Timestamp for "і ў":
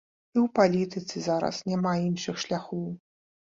0.35-0.45